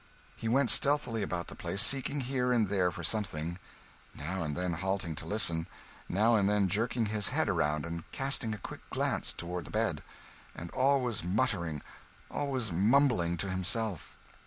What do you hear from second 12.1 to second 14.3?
always mumbling to himself.